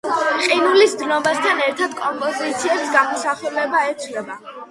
ყინულის 0.43 0.95
დნობასთან 1.01 1.61
ერთად 1.65 1.93
კომპოზიციებს 2.01 2.89
გამოსახულება 2.97 3.85
ეცვლება. 3.93 4.41